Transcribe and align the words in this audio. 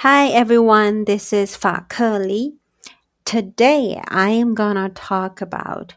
Hi 0.00 0.28
everyone, 0.28 1.04
this 1.04 1.30
is 1.30 1.54
Fa 1.54 1.84
Li. 2.00 2.54
Today 3.26 4.00
I 4.08 4.30
am 4.30 4.54
gonna 4.54 4.88
talk 4.88 5.42
about 5.42 5.96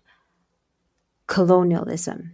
colonialism. 1.26 2.34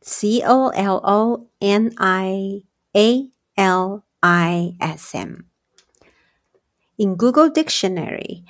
C 0.00 0.42
O 0.42 0.68
L 0.68 0.98
O 1.04 1.46
N 1.60 1.92
I 1.98 2.62
A 2.96 3.28
L 3.58 4.06
I 4.22 4.76
S 4.80 5.14
M. 5.14 5.44
In 6.96 7.16
Google 7.16 7.50
Dictionary, 7.50 8.42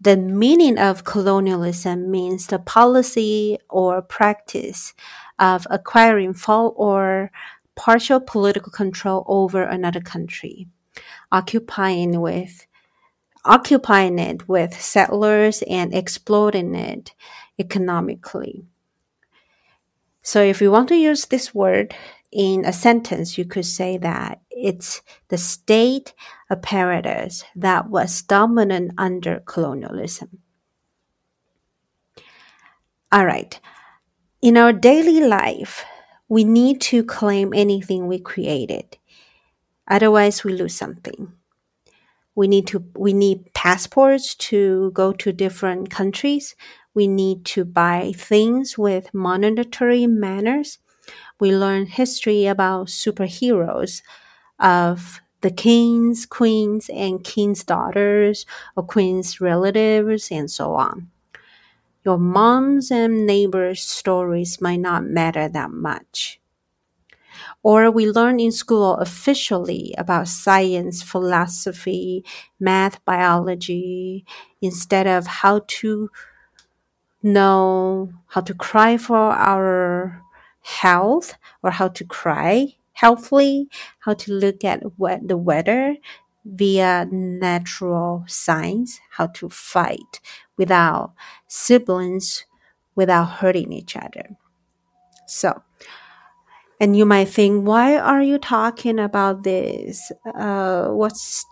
the 0.00 0.16
meaning 0.16 0.78
of 0.78 1.04
colonialism 1.04 2.10
means 2.10 2.46
the 2.46 2.58
policy 2.58 3.58
or 3.68 4.00
practice 4.00 4.94
of 5.38 5.66
acquiring 5.68 6.32
full 6.32 6.72
or 6.78 7.30
partial 7.74 8.18
political 8.18 8.72
control 8.72 9.26
over 9.28 9.62
another 9.62 10.00
country 10.00 10.68
occupying 11.32 12.20
with 12.20 12.66
occupying 13.44 14.18
it 14.18 14.48
with 14.48 14.80
settlers 14.80 15.62
and 15.68 15.94
exploiting 15.94 16.74
it 16.74 17.12
economically. 17.58 18.64
So 20.22 20.42
if 20.42 20.60
you 20.62 20.70
want 20.70 20.88
to 20.88 20.96
use 20.96 21.26
this 21.26 21.54
word 21.54 21.94
in 22.32 22.64
a 22.64 22.72
sentence, 22.72 23.36
you 23.36 23.44
could 23.44 23.66
say 23.66 23.98
that 23.98 24.40
it's 24.50 25.02
the 25.28 25.36
state 25.36 26.14
apparatus 26.50 27.44
that 27.54 27.90
was 27.90 28.22
dominant 28.22 28.92
under 28.96 29.40
colonialism. 29.40 30.38
All 33.12 33.26
right. 33.26 33.60
In 34.40 34.56
our 34.56 34.72
daily 34.72 35.20
life, 35.20 35.84
we 36.28 36.42
need 36.42 36.80
to 36.80 37.04
claim 37.04 37.52
anything 37.54 38.06
we 38.06 38.18
created. 38.18 38.96
Otherwise, 39.88 40.44
we 40.44 40.52
lose 40.52 40.74
something. 40.74 41.32
We 42.34 42.48
need 42.48 42.66
to, 42.68 42.84
we 42.96 43.12
need 43.12 43.52
passports 43.54 44.34
to 44.36 44.90
go 44.92 45.12
to 45.12 45.32
different 45.32 45.90
countries. 45.90 46.56
We 46.94 47.06
need 47.06 47.44
to 47.46 47.64
buy 47.64 48.12
things 48.16 48.76
with 48.76 49.14
monetary 49.14 50.06
manners. 50.06 50.78
We 51.40 51.54
learn 51.54 51.86
history 51.86 52.46
about 52.46 52.88
superheroes 52.88 54.02
of 54.58 55.20
the 55.42 55.50
kings, 55.50 56.26
queens, 56.26 56.90
and 56.92 57.24
kings' 57.24 57.64
daughters, 57.64 58.46
or 58.76 58.84
queens' 58.84 59.40
relatives, 59.40 60.30
and 60.30 60.50
so 60.50 60.74
on. 60.74 61.10
Your 62.04 62.18
mom's 62.18 62.90
and 62.90 63.26
neighbors' 63.26 63.82
stories 63.82 64.60
might 64.60 64.80
not 64.80 65.04
matter 65.04 65.48
that 65.48 65.70
much 65.70 66.40
or 67.64 67.90
we 67.90 68.06
learn 68.10 68.40
in 68.40 68.52
school 68.52 68.94
officially 68.98 69.94
about 69.98 70.28
science, 70.28 71.02
philosophy, 71.02 72.24
math, 72.60 73.04
biology, 73.06 74.26
instead 74.62 75.08
of 75.08 75.26
how 75.26 75.62
to 75.68 76.10
know 77.22 78.12
how 78.28 78.40
to 78.40 78.54
cry 78.54 78.96
for 78.96 79.16
our 79.32 80.22
health 80.62 81.36
or 81.62 81.70
how 81.70 81.88
to 81.88 82.04
cry 82.04 82.74
healthily, 82.92 83.68
how 84.00 84.14
to 84.14 84.32
look 84.32 84.64
at 84.64 84.80
what 84.98 85.26
the 85.26 85.36
weather 85.36 85.96
via 86.44 87.06
natural 87.10 88.24
science, 88.28 89.00
how 89.12 89.26
to 89.26 89.48
fight 89.48 90.20
without 90.56 91.12
siblings, 91.48 92.44
without 92.94 93.24
hurting 93.40 93.72
each 93.72 93.96
other. 93.96 94.36
So, 95.26 95.62
and 96.80 96.96
you 96.96 97.06
might 97.06 97.28
think, 97.28 97.66
why 97.66 97.96
are 97.96 98.22
you 98.22 98.38
talking 98.38 98.98
about 98.98 99.42
this? 99.42 100.10
Uh, 100.34 100.88
what's 100.88 101.44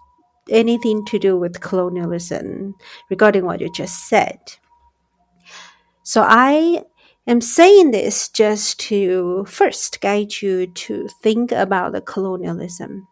anything 0.50 1.04
to 1.06 1.18
do 1.18 1.36
with 1.36 1.60
colonialism 1.60 2.74
regarding 3.10 3.44
what 3.44 3.60
you 3.60 3.70
just 3.72 4.08
said? 4.08 4.38
So 6.02 6.24
I 6.26 6.82
am 7.26 7.40
saying 7.40 7.92
this 7.92 8.28
just 8.28 8.80
to 8.80 9.44
first 9.48 10.00
guide 10.00 10.42
you 10.42 10.66
to 10.66 11.08
think 11.22 11.52
about 11.52 11.92
the 11.92 12.00
colonialism. 12.00 13.06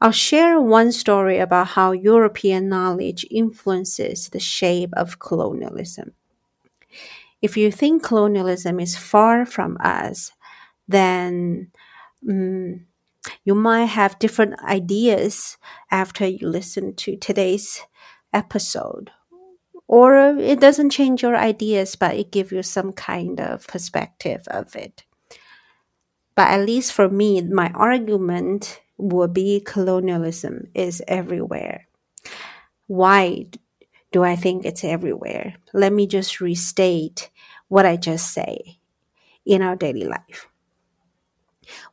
I'll 0.00 0.12
share 0.12 0.60
one 0.60 0.92
story 0.92 1.38
about 1.38 1.68
how 1.68 1.90
European 1.92 2.68
knowledge 2.68 3.26
influences 3.30 4.28
the 4.28 4.40
shape 4.40 4.90
of 4.94 5.18
colonialism. 5.18 6.12
If 7.42 7.56
you 7.56 7.70
think 7.70 8.02
colonialism 8.02 8.80
is 8.80 8.96
far 8.96 9.44
from 9.44 9.76
us, 9.80 10.32
then 10.88 11.70
um, 12.28 12.86
you 13.44 13.54
might 13.54 13.86
have 13.86 14.18
different 14.18 14.60
ideas 14.62 15.56
after 15.90 16.26
you 16.26 16.48
listen 16.48 16.94
to 16.96 17.16
today's 17.16 17.80
episode. 18.32 19.10
Or 19.86 20.36
it 20.36 20.60
doesn't 20.60 20.90
change 20.90 21.22
your 21.22 21.36
ideas, 21.36 21.96
but 21.96 22.14
it 22.14 22.30
gives 22.30 22.52
you 22.52 22.62
some 22.62 22.92
kind 22.92 23.40
of 23.40 23.66
perspective 23.66 24.46
of 24.48 24.76
it. 24.76 25.04
But 26.34 26.48
at 26.48 26.66
least 26.66 26.92
for 26.92 27.08
me, 27.08 27.40
my 27.42 27.70
argument 27.74 28.80
would 28.98 29.32
be 29.32 29.60
colonialism 29.64 30.68
is 30.74 31.02
everywhere. 31.08 31.88
Why 32.86 33.46
do 34.12 34.24
I 34.24 34.36
think 34.36 34.64
it's 34.64 34.84
everywhere? 34.84 35.56
Let 35.72 35.92
me 35.92 36.06
just 36.06 36.40
restate 36.40 37.30
what 37.68 37.86
I 37.86 37.96
just 37.96 38.32
say 38.32 38.78
in 39.44 39.62
our 39.62 39.76
daily 39.76 40.04
life. 40.04 40.48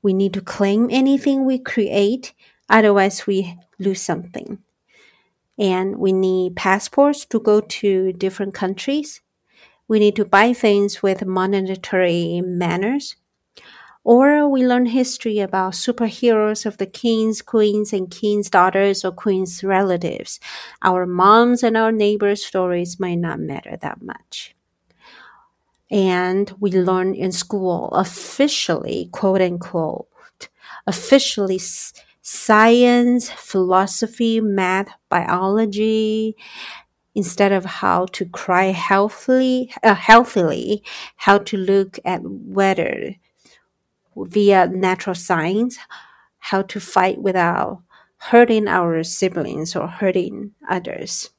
We 0.02 0.14
need 0.14 0.34
to 0.34 0.42
claim 0.42 0.88
anything 0.92 1.46
we 1.46 1.60
create, 1.60 2.34
otherwise, 2.70 3.28
we 3.28 3.58
lose 3.80 4.02
something. 4.02 4.60
And 5.58 5.98
we 5.98 6.12
need 6.12 6.56
passports 6.56 7.26
to 7.28 7.40
go 7.40 7.62
to 7.62 8.14
different 8.14 8.54
countries. 8.54 9.22
We 9.88 10.00
need 10.00 10.16
to 10.18 10.26
buy 10.26 10.54
things 10.54 11.02
with 11.02 11.26
monetary 11.26 12.42
manners. 12.42 13.16
Or 14.04 14.48
we 14.48 14.66
learn 14.66 14.88
history 14.88 15.40
about 15.40 15.74
superheroes 15.74 16.66
of 16.66 16.78
the 16.78 16.86
kings, 16.86 17.42
queens, 17.42 17.92
and 17.92 18.10
kings' 18.12 18.50
daughters 18.50 19.04
or 19.04 19.12
queens' 19.12 19.64
relatives. 19.64 20.40
Our 20.84 21.06
moms 21.06 21.64
and 21.64 21.76
our 21.76 21.92
neighbors' 21.92 22.46
stories 22.46 23.00
might 23.00 23.16
not 23.16 23.40
matter 23.40 23.78
that 23.82 24.02
much 24.02 24.55
and 25.92 26.54
we 26.60 26.72
learn 26.72 27.14
in 27.14 27.32
school 27.32 27.90
officially, 27.92 29.10
quote 29.12 29.42
unquote, 29.42 30.08
officially 30.88 31.60
science, 32.22 33.30
philosophy, 33.32 34.42
math, 34.42 34.90
biology, 35.10 36.36
instead 37.16 37.52
of 37.52 37.66
how 37.66 38.06
to 38.08 38.26
cry 38.26 38.66
healthily, 38.66 39.72
uh, 39.84 39.96
healthily, 39.96 40.84
how 41.18 41.38
to 41.40 41.58
look 41.58 42.00
at 42.06 42.22
weather 42.24 43.16
via 44.16 44.68
natural 44.68 45.16
science, 45.16 45.78
how 46.40 46.62
to 46.64 46.80
fight 46.80 47.22
without 47.22 47.84
hurting 48.18 48.68
our 48.68 49.04
siblings 49.04 49.76
or 49.76 49.88
hurting 49.88 50.52
others. 50.70 51.30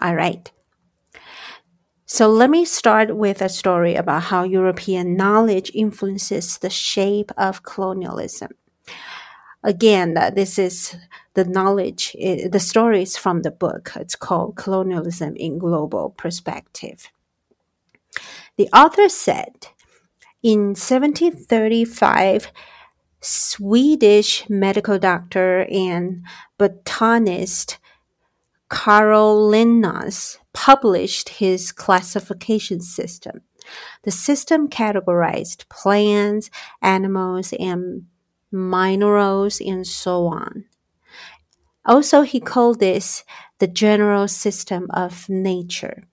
All 0.00 0.14
right. 0.14 0.50
So 2.08 2.28
let 2.28 2.50
me 2.50 2.64
start 2.64 3.16
with 3.16 3.42
a 3.42 3.48
story 3.48 3.96
about 3.96 4.22
how 4.24 4.44
European 4.44 5.16
knowledge 5.16 5.72
influences 5.74 6.56
the 6.58 6.70
shape 6.70 7.32
of 7.36 7.64
colonialism. 7.64 8.52
Again, 9.64 10.16
uh, 10.16 10.30
this 10.30 10.56
is 10.56 10.96
the 11.34 11.44
knowledge, 11.44 12.12
the 12.12 12.60
stories 12.60 13.16
from 13.16 13.42
the 13.42 13.50
book. 13.50 13.90
It's 13.96 14.14
called 14.14 14.54
Colonialism 14.54 15.34
in 15.34 15.58
Global 15.58 16.10
Perspective. 16.10 17.10
The 18.56 18.68
author 18.72 19.08
said, 19.08 19.66
in 20.44 20.76
1735, 20.76 22.52
Swedish 23.20 24.48
medical 24.48 25.00
doctor 25.00 25.66
and 25.72 26.22
botanist 26.56 27.78
Carl 28.68 29.48
Linnaeus 29.48 30.38
published 30.52 31.28
his 31.28 31.72
classification 31.72 32.80
system. 32.80 33.42
The 34.02 34.10
system 34.10 34.68
categorized 34.68 35.68
plants, 35.68 36.50
animals, 36.82 37.52
and 37.58 38.06
minerals, 38.50 39.60
and 39.60 39.86
so 39.86 40.26
on. 40.26 40.64
Also, 41.84 42.22
he 42.22 42.40
called 42.40 42.80
this 42.80 43.24
the 43.58 43.66
general 43.66 44.28
system 44.28 44.88
of 44.90 45.28
nature. 45.28 46.04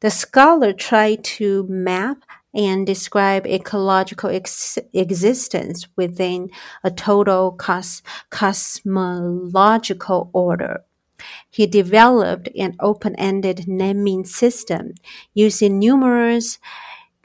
The 0.00 0.10
scholar 0.10 0.72
tried 0.72 1.24
to 1.24 1.66
map 1.68 2.18
and 2.54 2.86
describe 2.86 3.46
ecological 3.46 4.30
ex- 4.30 4.78
existence 4.92 5.86
within 5.96 6.50
a 6.82 6.90
total 6.90 7.52
cos- 7.52 8.02
cosmological 8.30 10.30
order. 10.32 10.84
He 11.50 11.66
developed 11.66 12.48
an 12.56 12.76
open-ended 12.80 13.66
naming 13.66 14.24
system 14.24 14.94
using 15.34 15.78
numerous 15.78 16.58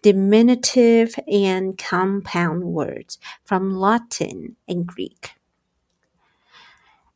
diminutive 0.02 1.16
and 1.28 1.78
compound 1.78 2.64
words 2.64 3.20
from 3.44 3.76
Latin 3.76 4.56
and 4.68 4.86
Greek. 4.86 5.36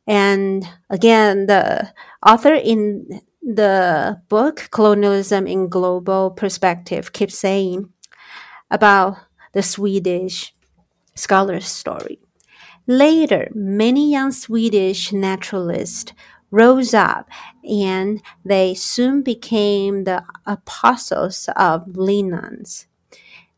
And 0.06 0.66
again, 0.88 1.46
the 1.46 1.92
author 2.26 2.54
in 2.54 3.20
the 3.42 4.22
book, 4.28 4.68
Colonialism 4.70 5.46
in 5.46 5.68
Global 5.68 6.30
Perspective, 6.30 7.12
keeps 7.12 7.38
saying 7.38 7.92
about 8.70 9.18
the 9.52 9.62
Swedish 9.62 10.54
scholar's 11.14 11.66
story. 11.66 12.20
Later, 12.86 13.50
many 13.54 14.10
young 14.10 14.32
Swedish 14.32 15.12
naturalists 15.12 16.12
rose 16.50 16.94
up 16.94 17.28
and 17.68 18.22
they 18.44 18.74
soon 18.74 19.22
became 19.22 20.04
the 20.04 20.24
apostles 20.46 21.48
of 21.56 21.96
Linnaeus. 21.96 22.86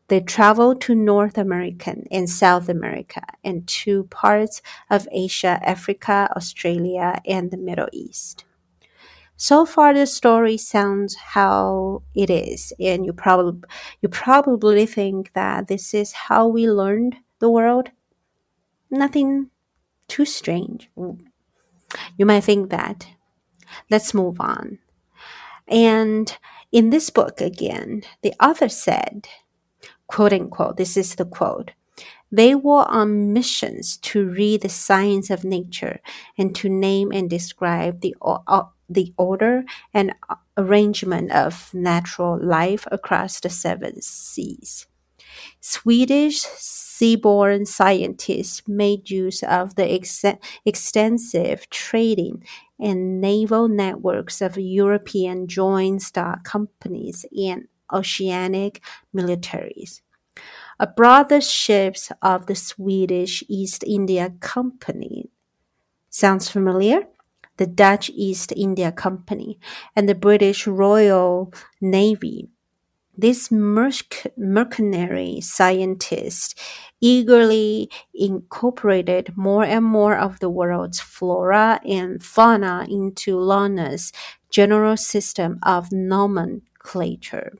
They 0.07 0.19
traveled 0.19 0.81
to 0.81 0.95
North 0.95 1.37
America 1.37 1.95
and 2.11 2.29
South 2.29 2.67
America 2.67 3.21
and 3.45 3.65
to 3.65 4.03
parts 4.05 4.61
of 4.89 5.07
Asia, 5.09 5.57
Africa, 5.63 6.29
Australia, 6.35 7.21
and 7.25 7.49
the 7.49 7.57
Middle 7.57 7.87
East. 7.93 8.43
So 9.41 9.65
far, 9.65 9.91
the 9.91 10.05
story 10.05 10.55
sounds 10.55 11.15
how 11.15 12.03
it 12.13 12.29
is, 12.29 12.73
and 12.79 13.07
you 13.07 13.11
probably 13.11 13.67
you 13.99 14.07
probably 14.07 14.85
think 14.85 15.33
that 15.33 15.67
this 15.67 15.95
is 15.95 16.11
how 16.29 16.45
we 16.45 16.69
learned 16.69 17.15
the 17.39 17.49
world. 17.49 17.89
Nothing 18.91 19.49
too 20.07 20.25
strange. 20.25 20.91
You 20.95 22.25
might 22.27 22.43
think 22.43 22.69
that. 22.69 23.07
Let's 23.89 24.13
move 24.13 24.39
on. 24.39 24.77
And 25.67 26.37
in 26.71 26.91
this 26.91 27.09
book 27.09 27.41
again, 27.41 28.03
the 28.21 28.35
author 28.39 28.69
said 28.69 29.27
quote 30.05 30.33
unquote, 30.33 30.77
this 30.77 30.95
is 30.95 31.15
the 31.15 31.25
quote. 31.25 31.71
They 32.31 32.53
were 32.53 32.85
on 32.87 33.33
missions 33.33 33.97
to 33.97 34.23
read 34.23 34.61
the 34.61 34.69
science 34.69 35.31
of 35.31 35.43
nature 35.43 35.99
and 36.37 36.53
to 36.57 36.69
name 36.69 37.11
and 37.11 37.27
describe 37.27 38.01
the, 38.01 38.15
the 38.93 39.13
order 39.17 39.63
and 39.93 40.13
arrangement 40.57 41.31
of 41.31 41.73
natural 41.73 42.39
life 42.41 42.87
across 42.91 43.39
the 43.39 43.49
seven 43.49 44.01
seas. 44.01 44.87
Swedish 45.59 46.43
seaborne 46.43 47.67
scientists 47.67 48.67
made 48.67 49.09
use 49.09 49.43
of 49.43 49.75
the 49.75 49.89
ex- 49.91 50.25
extensive 50.65 51.69
trading 51.69 52.43
and 52.79 53.21
naval 53.21 53.67
networks 53.67 54.41
of 54.41 54.57
European 54.57 55.47
joint 55.47 56.01
stock 56.01 56.43
companies 56.43 57.25
and 57.37 57.67
oceanic 57.93 58.81
militaries. 59.15 60.01
Aboard 60.79 61.29
the 61.29 61.41
ships 61.41 62.11
of 62.21 62.47
the 62.47 62.55
Swedish 62.55 63.43
East 63.47 63.83
India 63.85 64.33
Company. 64.39 65.29
Sounds 66.09 66.49
familiar? 66.49 67.07
The 67.61 67.67
Dutch 67.67 68.09
East 68.15 68.51
India 68.57 68.91
Company 68.91 69.59
and 69.95 70.09
the 70.09 70.15
British 70.15 70.65
Royal 70.65 71.53
Navy. 71.79 72.49
These 73.15 73.51
mercenary 73.51 75.41
scientist 75.41 76.59
eagerly 76.99 77.91
incorporated 78.15 79.37
more 79.37 79.63
and 79.63 79.85
more 79.85 80.17
of 80.17 80.39
the 80.39 80.49
world's 80.49 80.99
flora 80.99 81.79
and 81.87 82.23
fauna 82.23 82.87
into 82.89 83.39
Linnaeus' 83.39 84.11
general 84.49 84.97
system 84.97 85.59
of 85.61 85.91
nomenclature. 85.91 87.53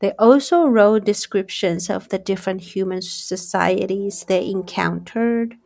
They 0.00 0.12
also 0.18 0.66
wrote 0.66 1.06
descriptions 1.06 1.88
of 1.88 2.10
the 2.10 2.18
different 2.18 2.60
human 2.60 3.00
societies 3.00 4.26
they 4.28 4.50
encountered, 4.50 5.56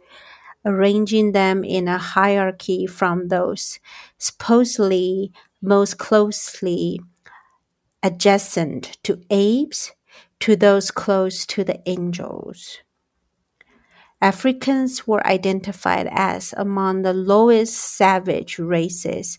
arranging 0.65 1.33
them 1.33 1.65
in 1.65 1.89
a 1.89 1.99
hierarchy 1.99 2.87
from 2.87 3.29
those 3.29 3.79
supposedly 4.19 5.33
most 5.61 5.99
closely 5.99 7.01
adjacent 8.03 8.99
to 9.03 9.23
apes 9.31 9.93
to 10.41 10.57
those 10.57 10.91
close 10.91 11.47
to 11.47 11.63
the 11.63 11.81
angels. 11.87 12.79
Africans 14.21 15.07
were 15.07 15.27
identified 15.27 16.09
as 16.11 16.55
among 16.57 17.03
the 17.03 17.13
lowest 17.13 17.75
savage 17.75 18.59
races, 18.59 19.39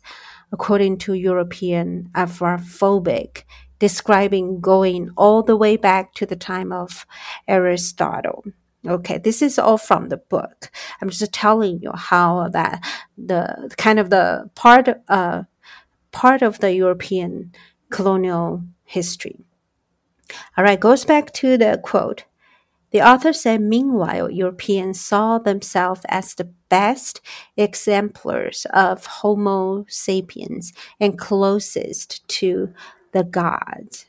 according 0.52 0.98
to 1.00 1.14
European 1.14 2.10
Afrophobic 2.14 3.44
describing 3.84 4.62
going 4.62 5.10
all 5.18 5.44
the 5.44 5.58
way 5.58 5.76
back 5.76 6.14
to 6.14 6.26
the 6.26 6.38
time 6.38 6.72
of 6.72 7.06
Aristotle. 7.50 8.46
Okay, 8.86 9.18
this 9.18 9.42
is 9.42 9.58
all 9.58 9.78
from 9.78 10.10
the 10.10 10.18
book. 10.18 10.70
I'm 11.02 11.10
just 11.10 11.32
telling 11.32 11.80
you 11.82 11.92
how 11.94 12.50
that 12.50 12.84
the 13.18 13.74
kind 13.78 13.98
of 13.98 14.10
the 14.10 14.50
part 14.56 14.90
uh, 15.08 15.44
part 16.12 16.42
of 16.42 16.60
the 16.60 16.74
European 16.74 17.54
colonial 17.90 18.64
history. 18.84 19.40
All 20.58 20.64
right, 20.64 20.80
goes 20.80 21.06
back 21.06 21.32
to 21.34 21.58
the 21.58 21.80
quote. 21.82 22.26
The 22.92 23.02
author 23.02 23.34
said, 23.34 23.62
meanwhile, 23.62 24.30
Europeans 24.30 25.02
saw 25.02 25.40
themselves 25.40 26.02
as 26.10 26.36
the 26.36 26.54
best 26.70 27.22
exemplars 27.58 28.68
of 28.72 29.06
Homo 29.06 29.86
sapiens 29.88 30.74
and 31.00 31.18
closest 31.18 32.28
to 32.28 32.72
the 33.12 33.24
gods. 33.24 34.06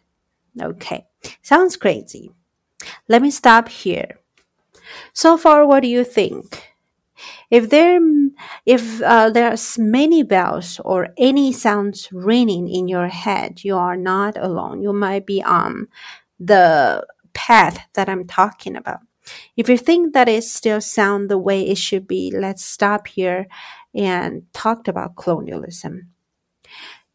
Okay, 0.60 1.06
sounds 1.42 1.76
crazy. 1.76 2.32
Let 3.08 3.22
me 3.22 3.30
stop 3.30 3.68
here. 3.68 4.18
So 5.12 5.36
far, 5.36 5.66
what 5.66 5.80
do 5.80 5.88
you 5.88 6.04
think? 6.04 6.62
If 7.50 7.70
there, 7.70 8.00
if 8.66 9.00
uh, 9.02 9.30
there's 9.30 9.78
many 9.78 10.22
bells 10.22 10.80
or 10.84 11.08
any 11.16 11.52
sounds 11.52 12.08
ringing 12.12 12.68
in 12.68 12.88
your 12.88 13.08
head, 13.08 13.62
you 13.64 13.76
are 13.76 13.96
not 13.96 14.36
alone. 14.36 14.82
You 14.82 14.92
might 14.92 15.26
be 15.26 15.42
on 15.42 15.88
the 16.40 17.06
path 17.32 17.86
that 17.94 18.08
I'm 18.08 18.26
talking 18.26 18.76
about. 18.76 19.00
If 19.56 19.68
you 19.68 19.78
think 19.78 20.12
that 20.12 20.28
it 20.28 20.44
still 20.44 20.80
sounds 20.80 21.28
the 21.28 21.38
way 21.38 21.62
it 21.68 21.78
should 21.78 22.06
be, 22.06 22.32
let's 22.34 22.64
stop 22.64 23.06
here 23.06 23.46
and 23.94 24.42
talk 24.52 24.88
about 24.88 25.16
colonialism. 25.16 26.10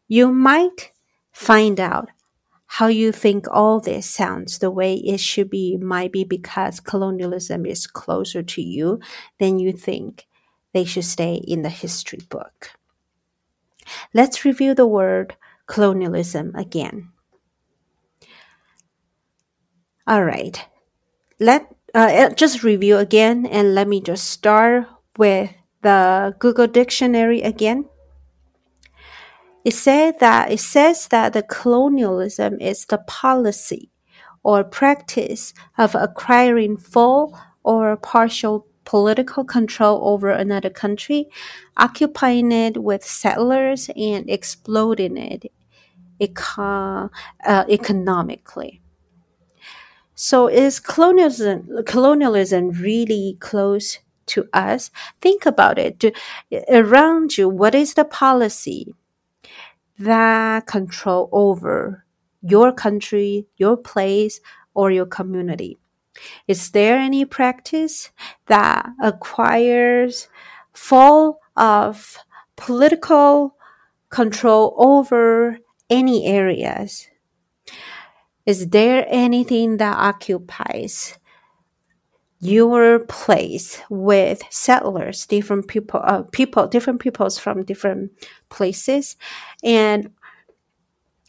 You 0.08 0.32
might 0.32 0.92
Find 1.40 1.80
out 1.80 2.10
how 2.74 2.86
you 2.86 3.10
think 3.10 3.46
all 3.50 3.80
this 3.80 4.08
sounds 4.08 4.58
the 4.58 4.70
way 4.70 4.94
it 4.94 5.18
should 5.18 5.50
be 5.50 5.76
might 5.76 6.12
be 6.12 6.22
because 6.22 6.78
colonialism 6.78 7.66
is 7.66 7.88
closer 7.88 8.44
to 8.44 8.62
you 8.62 9.00
than 9.40 9.58
you 9.58 9.72
think 9.72 10.28
they 10.72 10.84
should 10.84 11.04
stay 11.04 11.34
in 11.34 11.62
the 11.62 11.68
history 11.68 12.20
book. 12.28 12.70
Let's 14.14 14.44
review 14.44 14.72
the 14.72 14.86
word 14.86 15.34
colonialism 15.66 16.54
again. 16.54 17.10
All 20.06 20.22
right. 20.24 20.64
Let 21.40 21.74
uh, 21.92 22.30
just 22.30 22.62
review 22.62 22.98
again 22.98 23.46
and 23.46 23.74
let 23.74 23.88
me 23.88 24.00
just 24.00 24.30
start 24.30 24.86
with 25.18 25.50
the 25.82 26.36
Google 26.38 26.68
Dictionary 26.68 27.42
again. 27.42 27.86
It 29.64 29.74
said 29.74 30.20
that 30.20 30.50
it 30.50 30.60
says 30.60 31.08
that 31.08 31.34
the 31.34 31.42
colonialism 31.42 32.60
is 32.60 32.86
the 32.86 32.98
policy 32.98 33.90
or 34.42 34.64
practice 34.64 35.52
of 35.76 35.94
acquiring 35.94 36.78
full 36.78 37.38
or 37.62 37.96
partial 37.96 38.66
political 38.84 39.44
control 39.44 40.00
over 40.02 40.30
another 40.30 40.70
country, 40.70 41.28
occupying 41.76 42.50
it 42.50 42.82
with 42.82 43.04
settlers 43.04 43.90
and 43.94 44.28
exploiting 44.30 45.16
it 45.18 45.52
uh, 46.48 47.08
economically. 47.46 48.80
So 50.14 50.48
is 50.48 50.80
colonialism 50.80 51.84
colonialism 51.86 52.70
really 52.70 53.36
close 53.40 53.98
to 54.26 54.48
us? 54.52 54.90
Think 55.20 55.46
about 55.46 55.78
it. 55.78 56.04
Around 56.68 57.38
you, 57.38 57.48
what 57.48 57.74
is 57.74 57.94
the 57.94 58.04
policy? 58.04 58.94
That 60.00 60.66
control 60.66 61.28
over 61.30 62.04
your 62.42 62.72
country, 62.72 63.46
your 63.56 63.76
place, 63.76 64.40
or 64.74 64.90
your 64.90 65.06
community. 65.06 65.78
Is 66.48 66.70
there 66.70 66.96
any 66.96 67.24
practice 67.24 68.10
that 68.46 68.88
acquires 69.02 70.28
full 70.72 71.40
of 71.56 72.18
political 72.56 73.56
control 74.08 74.74
over 74.78 75.58
any 75.88 76.26
areas? 76.26 77.06
Is 78.46 78.68
there 78.68 79.06
anything 79.08 79.76
that 79.76 79.96
occupies 79.96 81.18
your 82.40 83.00
place 83.00 83.80
with 83.90 84.42
settlers, 84.50 85.26
different 85.26 85.68
people, 85.68 86.00
uh, 86.02 86.22
people, 86.32 86.66
different 86.66 87.00
peoples 87.00 87.38
from 87.38 87.64
different 87.64 88.12
places, 88.48 89.16
and 89.62 90.10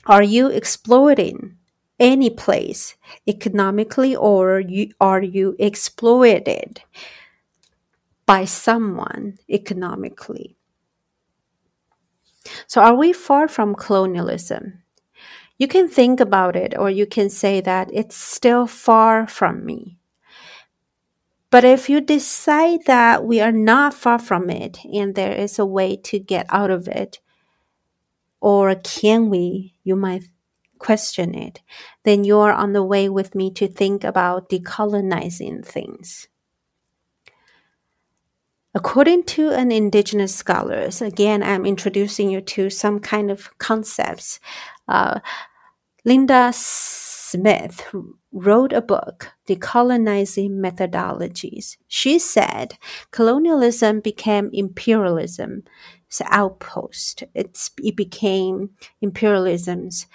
are 0.05 0.23
you 0.23 0.47
exploiting 0.47 1.57
any 1.99 2.31
place 2.31 2.95
economically, 3.27 4.15
or 4.15 4.59
you, 4.59 4.91
are 4.99 5.21
you 5.21 5.55
exploited 5.59 6.81
by 8.25 8.45
someone 8.45 9.37
economically. 9.49 10.55
So, 12.65 12.81
are 12.81 12.95
we 12.95 13.13
far 13.13 13.47
from 13.47 13.75
colonialism? 13.75 14.83
You 15.57 15.67
can 15.67 15.87
think 15.87 16.19
about 16.19 16.55
it, 16.55 16.73
or 16.77 16.89
you 16.89 17.05
can 17.05 17.29
say 17.29 17.61
that 17.61 17.89
it's 17.93 18.15
still 18.15 18.65
far 18.67 19.27
from 19.27 19.65
me. 19.65 19.99
But 21.51 21.65
if 21.65 21.89
you 21.89 21.99
decide 21.99 22.85
that 22.85 23.25
we 23.25 23.41
are 23.41 23.51
not 23.51 23.93
far 23.93 24.17
from 24.17 24.49
it 24.49 24.79
and 24.85 25.13
there 25.13 25.33
is 25.33 25.59
a 25.59 25.65
way 25.65 25.97
to 25.97 26.17
get 26.17 26.45
out 26.49 26.71
of 26.71 26.87
it, 26.87 27.19
or 28.39 28.73
can 28.73 29.29
we, 29.29 29.75
you 29.83 29.97
might 29.97 30.23
question 30.79 31.35
it, 31.35 31.61
then 32.05 32.23
you 32.23 32.39
are 32.39 32.53
on 32.53 32.71
the 32.71 32.83
way 32.83 33.09
with 33.09 33.35
me 33.35 33.51
to 33.51 33.67
think 33.67 34.03
about 34.03 34.49
decolonizing 34.49 35.63
things. 35.63 36.29
According 38.73 39.23
to 39.25 39.49
an 39.49 39.71
indigenous 39.71 40.33
scholars, 40.33 41.01
again, 41.01 41.43
I'm 41.43 41.65
introducing 41.65 42.29
you 42.31 42.39
to 42.41 42.69
some 42.69 42.99
kind 43.01 43.29
of 43.29 43.57
concepts. 43.57 44.39
Uh, 44.87 45.19
Linda 46.05 46.51
Smith 46.53 47.93
wrote 48.31 48.73
a 48.73 48.81
book, 48.81 49.31
Decolonizing 49.47 50.51
Methodologies. 50.51 51.77
She 51.87 52.17
said 52.19 52.77
colonialism 53.11 53.99
became 53.99 54.49
imperialism's 54.53 55.63
outpost. 56.25 57.23
It's, 57.33 57.71
it 57.83 57.95
became 57.95 58.71
imperialism's 59.01 60.07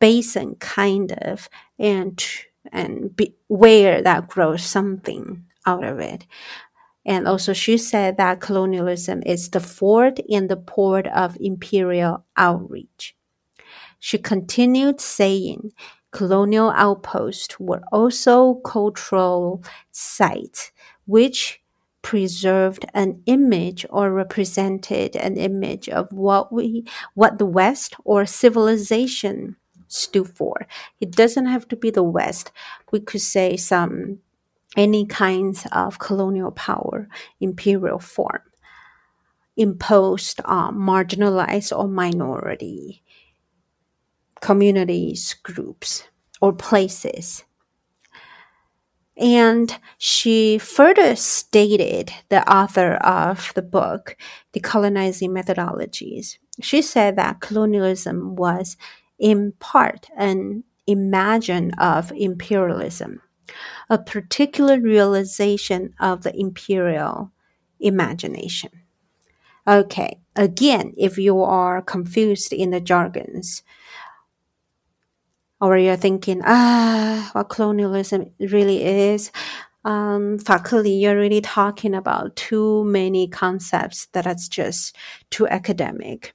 basin, 0.00 0.56
kind 0.56 1.12
of, 1.12 1.48
and 1.78 2.22
and 2.70 3.14
be, 3.14 3.34
where 3.48 4.02
that 4.02 4.28
grows 4.28 4.64
something 4.64 5.44
out 5.66 5.84
of 5.84 5.98
it. 5.98 6.26
And 7.04 7.26
also, 7.26 7.52
she 7.52 7.78
said 7.78 8.16
that 8.16 8.40
colonialism 8.40 9.22
is 9.26 9.50
the 9.50 9.60
fort 9.60 10.20
and 10.30 10.48
the 10.48 10.56
port 10.56 11.08
of 11.08 11.36
imperial 11.40 12.24
outreach. 12.36 13.16
She 13.98 14.18
continued 14.18 15.00
saying, 15.00 15.72
colonial 16.12 16.70
outposts 16.70 17.58
were 17.58 17.82
also 17.90 18.54
cultural 18.56 19.62
sites 19.90 20.70
which 21.06 21.60
preserved 22.02 22.84
an 22.94 23.22
image 23.26 23.86
or 23.90 24.12
represented 24.12 25.16
an 25.16 25.36
image 25.36 25.88
of 25.88 26.12
what 26.12 26.52
we 26.52 26.84
what 27.14 27.38
the 27.38 27.46
west 27.46 27.94
or 28.04 28.26
civilization 28.26 29.56
stood 29.88 30.28
for. 30.28 30.66
It 31.00 31.12
doesn't 31.12 31.46
have 31.46 31.68
to 31.68 31.76
be 31.76 31.90
the 31.90 32.02
west. 32.02 32.50
We 32.90 33.00
could 33.00 33.20
say 33.20 33.56
some 33.56 34.18
any 34.76 35.06
kinds 35.06 35.66
of 35.70 35.98
colonial 35.98 36.50
power, 36.50 37.08
imperial 37.40 37.98
form, 37.98 38.40
imposed 39.56 40.40
on 40.44 40.76
marginalized 40.76 41.76
or 41.76 41.86
minority 41.88 43.02
communities, 44.42 45.34
groups, 45.42 46.04
or 46.42 46.52
places. 46.52 47.44
And 49.16 49.78
she 49.96 50.58
further 50.58 51.16
stated, 51.16 52.12
the 52.28 52.46
author 52.52 52.94
of 52.96 53.52
the 53.54 53.62
book, 53.62 54.16
Decolonizing 54.52 55.30
Methodologies, 55.30 56.36
she 56.60 56.82
said 56.82 57.16
that 57.16 57.40
colonialism 57.40 58.36
was 58.36 58.76
in 59.18 59.52
part 59.60 60.10
an 60.16 60.64
imagine 60.86 61.70
of 61.78 62.12
imperialism 62.12 63.22
a 63.88 63.98
particular 63.98 64.80
realization 64.80 65.94
of 66.00 66.22
the 66.22 66.34
imperial 66.38 67.32
imagination. 67.80 68.70
Okay, 69.66 70.20
again, 70.34 70.92
if 70.96 71.18
you 71.18 71.42
are 71.42 71.82
confused 71.82 72.52
in 72.52 72.70
the 72.70 72.80
jargons, 72.80 73.62
or 75.62 75.78
you're 75.78 75.96
thinking, 75.96 76.42
ah, 76.44 77.30
what 77.32 77.48
colonialism 77.48 78.26
really 78.40 78.82
is, 78.84 79.30
um, 79.84 80.38
FaKeLi, 80.38 81.00
you're 81.00 81.16
really 81.16 81.40
talking 81.40 81.94
about 81.94 82.34
too 82.34 82.84
many 82.84 83.28
concepts 83.28 84.06
that 84.12 84.26
it's 84.26 84.48
just 84.48 84.96
too 85.30 85.46
academic. 85.46 86.34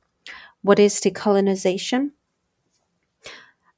What 0.62 0.80
is 0.80 1.00
decolonization? 1.02 2.12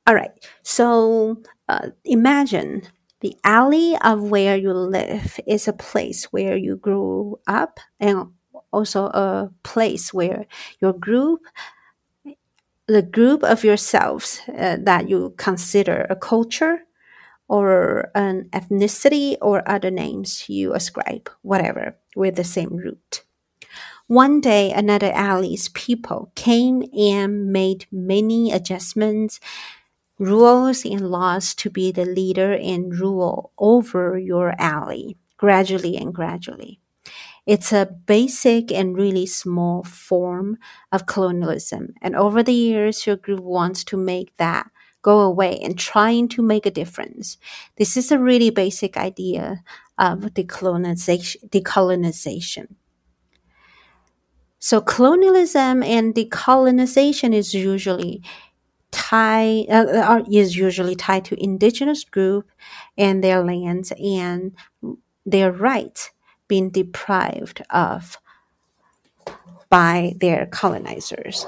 All 0.06 0.15
right, 0.15 0.32
so 0.63 1.41
uh, 1.68 1.89
imagine 2.06 2.84
the 3.22 3.36
alley 3.44 3.98
of 4.03 4.29
where 4.29 4.56
you 4.56 4.72
live 4.72 5.39
is 5.48 5.68
a 5.68 5.74
place 5.74 6.25
where 6.25 6.58
you 6.58 6.77
grew 6.77 7.39
up 7.48 7.79
and 8.00 8.32
also 8.72 9.06
a 9.06 9.51
place 9.63 10.13
where 10.13 10.46
your 10.79 10.94
group 10.94 11.41
the 12.89 13.03
group 13.03 13.43
of 13.43 13.63
yourselves 13.63 14.41
uh, 14.58 14.77
that 14.81 15.08
you 15.08 15.34
consider 15.38 16.08
a 16.10 16.15
culture 16.15 16.81
or 17.48 18.12
an 18.15 18.50
ethnicity 18.51 19.38
or 19.41 19.67
other 19.69 19.91
names 19.91 20.50
you 20.50 20.74
ascribe, 20.74 21.29
whatever, 21.43 21.96
with 22.15 22.36
the 22.36 22.43
same 22.43 22.75
root. 22.75 23.24
One 24.08 24.41
day, 24.41 24.72
another 24.72 25.12
alley's 25.13 25.69
people 25.69 26.31
came 26.34 26.84
and 26.98 27.53
made 27.53 27.86
many 27.91 28.51
adjustments 28.51 29.39
rules 30.17 30.84
and 30.84 31.10
laws 31.10 31.55
to 31.55 31.69
be 31.69 31.91
the 31.91 32.05
leader 32.05 32.53
and 32.53 33.00
rule 33.00 33.51
over 33.58 34.17
your 34.17 34.53
alley 34.60 35.15
gradually 35.38 35.96
and 35.96 36.13
gradually. 36.13 36.81
It's 37.50 37.74
a 37.74 37.88
basic 38.06 38.72
and 38.72 38.96
really 38.96 39.25
small 39.25 39.84
form 39.84 40.60
of 40.91 41.08
colonialism. 41.08 41.96
And 42.00 42.15
over 42.15 42.44
the 42.44 42.53
years, 42.53 43.08
your 43.08 43.15
group 43.15 43.39
wants 43.39 43.84
to 43.86 43.98
make 43.98 44.38
that 44.38 44.70
go 45.01 45.22
away 45.22 45.58
and 45.58 45.75
trying 45.75 46.27
to 46.27 46.44
make 46.44 46.68
a 46.68 46.77
difference. 46.82 47.38
This 47.77 47.98
is 47.98 48.12
a 48.12 48.20
really 48.20 48.51
basic 48.51 48.98
idea 48.98 49.63
of 49.98 50.20
decolonization. 50.36 51.50
decolonization. 51.50 52.75
So 54.60 54.79
colonialism 54.79 55.82
and 55.82 56.13
decolonization 56.13 57.34
is 57.34 57.56
usually 57.56 58.22
tie 58.91 59.65
uh, 59.70 59.86
uh 59.86 60.24
is 60.32 60.56
usually 60.56 60.96
tied 60.96 61.25
to 61.25 61.44
indigenous 61.44 62.03
group 62.03 62.46
and 62.96 63.24
their 63.24 63.44
lands 63.44 63.91
and 63.98 64.53
their 65.25 65.51
rights 65.51 66.12
being 66.50 66.70
deprived 66.70 67.62
of 67.70 68.18
by 69.70 70.15
their 70.20 70.48
colonizers. 70.48 71.48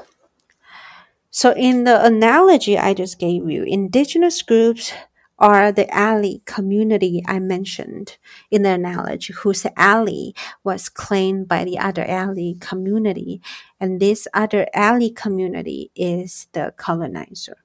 So 1.31 1.53
in 1.53 1.83
the 1.83 2.05
analogy 2.05 2.77
I 2.77 2.93
just 2.93 3.19
gave 3.19 3.49
you, 3.49 3.63
indigenous 3.63 4.41
groups 4.41 4.93
are 5.39 5.71
the 5.71 5.91
alley 5.93 6.43
community 6.45 7.23
I 7.25 7.39
mentioned 7.39 8.17
in 8.51 8.61
the 8.61 8.69
analogy, 8.69 9.33
whose 9.33 9.65
alley 9.75 10.35
was 10.63 10.87
claimed 10.87 11.47
by 11.47 11.63
the 11.63 11.79
other 11.79 12.05
alley 12.05 12.57
community. 12.59 13.41
And 13.79 13.99
this 13.99 14.27
other 14.35 14.67
alley 14.73 15.09
community 15.09 15.89
is 15.95 16.47
the 16.53 16.73
colonizer. 16.77 17.57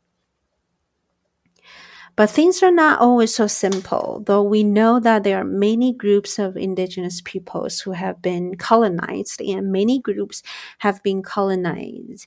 But 2.16 2.30
things 2.30 2.62
are 2.62 2.72
not 2.72 2.98
always 2.98 3.34
so 3.34 3.46
simple, 3.46 4.22
though 4.26 4.42
we 4.42 4.64
know 4.64 4.98
that 5.00 5.22
there 5.22 5.38
are 5.38 5.44
many 5.44 5.92
groups 5.92 6.38
of 6.38 6.56
indigenous 6.56 7.20
peoples 7.20 7.80
who 7.80 7.92
have 7.92 8.22
been 8.22 8.56
colonized 8.56 9.40
and 9.42 9.70
many 9.70 10.00
groups 10.00 10.42
have 10.78 11.02
been 11.02 11.22
colonized 11.22 12.26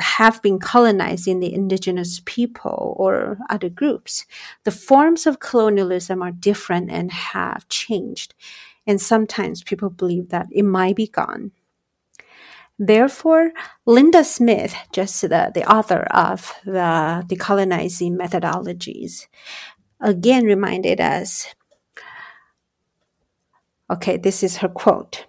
have 0.00 0.42
been 0.42 0.58
colonizing 0.58 1.40
the 1.40 1.54
indigenous 1.54 2.20
people 2.26 2.94
or 2.98 3.38
other 3.50 3.68
groups. 3.68 4.26
The 4.64 4.70
forms 4.70 5.26
of 5.26 5.40
colonialism 5.40 6.22
are 6.22 6.32
different 6.32 6.90
and 6.90 7.10
have 7.12 7.68
changed. 7.68 8.34
And 8.86 9.00
sometimes 9.00 9.62
people 9.62 9.90
believe 9.90 10.28
that 10.30 10.48
it 10.52 10.64
might 10.64 10.96
be 10.96 11.06
gone. 11.06 11.52
Therefore, 12.78 13.52
Linda 13.86 14.22
Smith, 14.22 14.74
just 14.92 15.22
the, 15.22 15.50
the 15.54 15.64
author 15.70 16.00
of 16.10 16.52
the 16.64 17.24
decolonizing 17.26 18.16
methodologies, 18.16 19.26
again 20.00 20.44
reminded 20.44 21.00
us 21.00 21.54
okay, 23.90 24.16
this 24.16 24.42
is 24.42 24.58
her 24.58 24.68
quote 24.68 25.26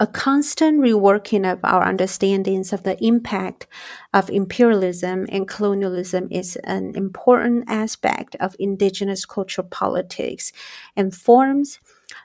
a 0.00 0.06
constant 0.08 0.80
reworking 0.80 1.50
of 1.50 1.60
our 1.62 1.86
understandings 1.86 2.72
of 2.72 2.82
the 2.82 3.02
impact 3.02 3.66
of 4.12 4.28
imperialism 4.28 5.24
and 5.30 5.46
colonialism 5.46 6.26
is 6.32 6.56
an 6.64 6.92
important 6.96 7.64
aspect 7.68 8.34
of 8.40 8.56
indigenous 8.58 9.24
cultural 9.24 9.68
politics 9.68 10.52
and 10.96 11.14
forms 11.14 11.78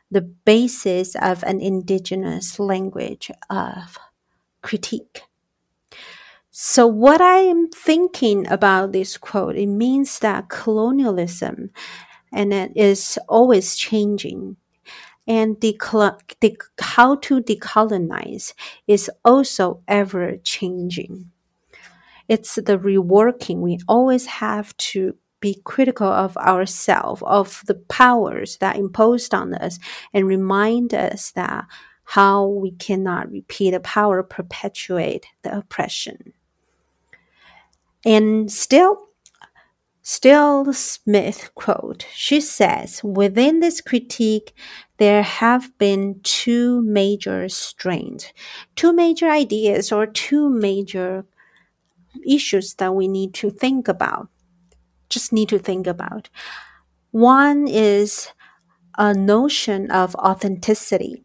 the 0.10 0.22
basis 0.22 1.16
of 1.16 1.44
an 1.44 1.62
indigenous 1.62 2.60
language 2.60 3.30
of 3.52 4.00
critique. 4.62 5.24
So 6.52 6.88
what 6.88 7.22
I 7.22 7.38
am 7.38 7.70
thinking 7.70 8.46
about 8.52 8.92
this 8.92 9.18
quote, 9.18 9.56
it 9.56 9.68
means 9.68 10.20
that 10.20 10.50
colonialism 10.50 11.72
and 12.34 12.54
it 12.54 12.72
is 12.76 13.18
always 13.28 13.76
changing 13.76 14.58
and 15.28 15.56
how 16.80 17.16
to 17.16 17.42
decolonize 17.42 18.54
is 18.88 19.12
also 19.24 19.84
ever 19.88 20.38
changing. 20.44 21.32
It's 22.28 22.56
the 22.56 22.78
reworking. 22.78 23.60
We 23.60 23.80
always 23.88 24.26
have 24.26 24.76
to 24.78 25.16
be 25.40 25.62
critical 25.64 26.08
of 26.08 26.36
ourselves, 26.38 27.22
of 27.26 27.64
the 27.68 27.76
powers 27.76 28.58
that 28.58 28.76
imposed 28.76 29.34
on 29.34 29.54
us, 29.54 29.80
and 30.14 30.28
remind 30.28 30.94
us 30.94 31.32
that 31.32 31.66
how 32.10 32.48
we 32.48 32.72
cannot 32.72 33.32
repeat 33.32 33.70
the 33.70 33.80
power 33.80 34.24
perpetuate 34.24 35.28
the 35.44 35.56
oppression. 35.56 36.34
And 38.04 38.52
still, 38.52 39.10
still 40.02 40.74
Smith 40.74 41.52
quote, 41.54 42.08
she 42.12 42.42
says, 42.42 43.04
within 43.04 43.60
this 43.60 43.80
critique, 43.80 44.56
there 44.98 45.22
have 45.22 45.78
been 45.78 46.20
two 46.24 46.82
major 46.82 47.48
strains, 47.48 48.34
two 48.76 48.92
major 48.92 49.30
ideas 49.30 49.92
or 49.92 50.08
two 50.08 50.50
major 50.50 51.26
issues 52.28 52.74
that 52.74 52.96
we 52.96 53.08
need 53.08 53.36
to 53.36 53.52
think 53.52 53.88
about. 53.88 54.30
Just 55.10 55.32
need 55.32 55.50
to 55.50 55.60
think 55.60 55.86
about. 55.86 56.28
One 57.12 57.68
is 57.68 58.30
a 58.98 59.14
notion 59.14 59.92
of 59.92 60.16
authenticity. 60.16 61.24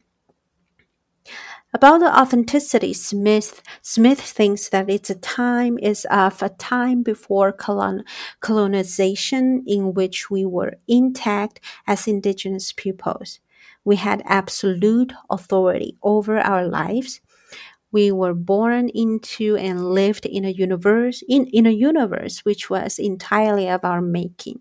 About 1.74 1.98
the 1.98 2.20
authenticity, 2.20 2.92
Smith 2.92 3.60
Smith 3.82 4.20
thinks 4.20 4.68
that 4.68 4.88
it's 4.88 5.10
a 5.10 5.16
time 5.16 5.76
is 5.78 6.06
of 6.08 6.40
a 6.40 6.50
time 6.50 7.02
before 7.02 7.50
colon, 7.50 8.04
colonization 8.38 9.64
in 9.66 9.92
which 9.92 10.30
we 10.30 10.44
were 10.44 10.74
intact 10.86 11.58
as 11.88 12.06
indigenous 12.06 12.72
peoples. 12.72 13.40
We 13.84 13.96
had 13.96 14.22
absolute 14.24 15.12
authority 15.28 15.96
over 16.00 16.38
our 16.38 16.64
lives. 16.64 17.20
We 17.90 18.12
were 18.12 18.34
born 18.34 18.88
into 18.90 19.56
and 19.56 19.90
lived 19.90 20.26
in 20.26 20.44
a 20.44 20.50
universe 20.50 21.24
in, 21.28 21.46
in 21.46 21.66
a 21.66 21.70
universe 21.70 22.44
which 22.44 22.70
was 22.70 23.00
entirely 23.00 23.68
of 23.68 23.84
our 23.84 24.00
making. 24.00 24.60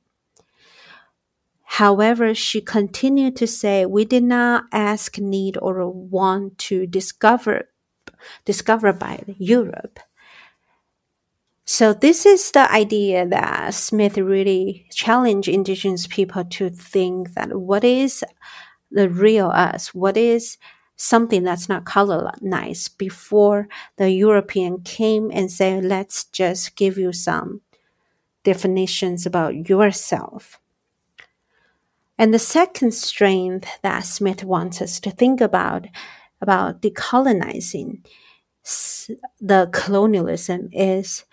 However, 1.77 2.35
she 2.35 2.61
continued 2.61 3.35
to 3.37 3.47
say, 3.47 3.83
we 3.87 4.05
did 4.05 4.23
not 4.23 4.65
ask, 4.71 5.17
need, 5.17 5.57
or 5.59 5.89
want 5.89 6.59
to 6.69 6.85
discover, 6.85 7.69
discover 8.45 8.93
by 8.93 9.23
Europe. 9.39 9.99
So 11.65 11.91
this 11.91 12.27
is 12.27 12.51
the 12.51 12.71
idea 12.71 13.27
that 13.27 13.73
Smith 13.73 14.19
really 14.19 14.85
challenged 14.91 15.49
indigenous 15.49 16.05
people 16.05 16.45
to 16.45 16.69
think 16.69 17.33
that 17.33 17.57
what 17.57 17.83
is 17.83 18.23
the 18.91 19.09
real 19.09 19.47
us? 19.47 19.95
What 19.95 20.15
is 20.15 20.59
something 20.95 21.41
that's 21.41 21.67
not 21.67 21.85
colonized 21.85 22.99
before 22.99 23.67
the 23.97 24.11
European 24.11 24.81
came 24.81 25.31
and 25.33 25.51
said, 25.51 25.85
let's 25.85 26.25
just 26.25 26.75
give 26.75 26.99
you 26.99 27.13
some 27.13 27.61
definitions 28.43 29.25
about 29.25 29.67
yourself. 29.67 30.59
And 32.17 32.33
the 32.33 32.39
second 32.39 32.93
strength 32.93 33.67
that 33.81 34.01
Smith 34.01 34.43
wants 34.43 34.81
us 34.81 34.99
to 34.99 35.11
think 35.11 35.41
about, 35.41 35.87
about 36.41 36.81
decolonizing 36.81 38.05
the 39.41 39.69
colonialism 39.73 40.69
is 40.71 41.25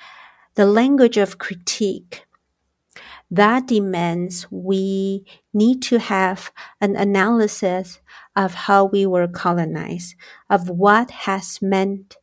the 0.55 0.67
language 0.67 1.17
of 1.17 1.39
critique. 1.39 2.25
That 3.31 3.69
demands 3.69 4.51
we 4.51 5.25
need 5.55 5.83
to 5.83 6.01
have 6.01 6.51
an 6.81 6.97
analysis 6.97 8.01
of 8.35 8.55
how 8.55 8.87
we 8.87 9.07
were 9.07 9.29
colonized, 9.29 10.17
of 10.49 10.69
what 10.69 11.11
has 11.13 11.63
meant 11.63 12.17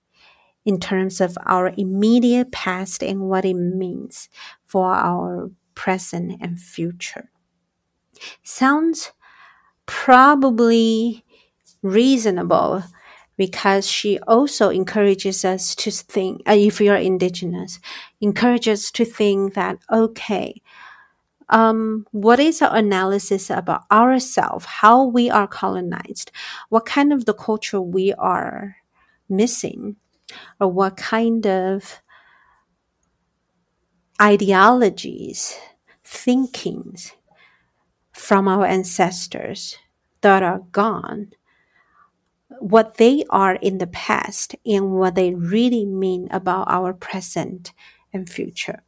in 0.66 0.82
terms 0.82 1.22
of 1.22 1.38
our 1.46 1.74
immediate 1.78 2.52
past 2.52 3.02
and 3.02 3.30
what 3.30 3.46
it 3.46 3.54
means 3.54 4.28
for 4.66 4.94
our 4.94 5.50
present 5.76 6.38
and 6.42 6.60
future. 6.60 7.30
Sounds 8.44 9.12
probably 9.86 11.24
reasonable 11.82 12.84
because 13.38 13.88
she 13.88 14.20
also 14.22 14.70
encourages 14.70 15.46
us 15.46 15.76
to 15.76 15.92
think, 15.92 16.42
uh, 16.48 16.54
if 16.54 16.82
you're 16.82 16.96
indigenous, 16.96 17.80
encourages 18.20 18.92
to 18.92 19.06
think 19.06 19.54
that, 19.54 19.78
okay, 19.92 20.62
um, 21.50 22.06
what 22.12 22.40
is 22.40 22.62
our 22.62 22.76
analysis 22.76 23.50
about 23.50 23.84
ourselves, 23.92 24.66
how 24.66 25.06
we 25.06 25.30
are 25.30 25.48
colonized, 25.48 26.32
what 26.70 26.86
kind 26.86 27.14
of 27.14 27.26
the 27.26 27.34
culture 27.34 27.80
we 27.80 28.14
are 28.14 28.78
missing, 29.30 29.96
or 30.60 30.68
what 30.68 30.98
kind 30.98 31.46
of 31.48 32.02
ideologies, 34.22 35.58
thinkings 36.04 37.14
from 38.18 38.48
our 38.48 38.66
ancestors 38.66 39.78
that 40.22 40.42
are 40.42 40.64
gone, 40.72 41.32
what 42.60 42.98
they 42.98 43.24
are 43.30 43.56
in 43.56 43.78
the 43.78 43.88
past 43.88 44.56
and 44.66 44.92
what 44.92 45.14
they 45.14 45.36
really 45.36 45.86
mean 45.86 46.28
about 46.32 46.66
our 46.68 46.94
present 46.94 47.72
and 48.12 48.28
future. 48.28 48.82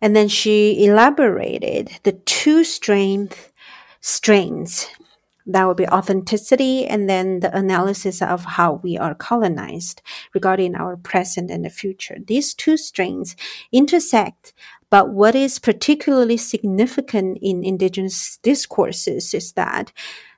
And 0.00 0.16
then 0.16 0.28
she 0.28 0.84
elaborated 0.84 1.90
the 2.04 2.12
two 2.12 2.64
strength, 2.64 3.52
strains 4.00 4.88
that 5.48 5.66
would 5.66 5.76
be 5.76 5.88
authenticity 5.88 6.86
and 6.86 7.08
then 7.08 7.40
the 7.40 7.56
analysis 7.56 8.20
of 8.20 8.44
how 8.44 8.74
we 8.82 8.96
are 8.96 9.14
colonized 9.14 10.02
regarding 10.34 10.74
our 10.74 10.96
present 10.96 11.50
and 11.50 11.64
the 11.64 11.70
future. 11.70 12.18
These 12.24 12.54
two 12.54 12.76
strains 12.76 13.34
intersect 13.72 14.52
but 14.90 15.10
what 15.10 15.34
is 15.34 15.58
particularly 15.58 16.36
significant 16.36 17.38
in 17.42 17.64
indigenous 17.64 18.38
discourses 18.42 19.34
is 19.34 19.52
that 19.52 19.92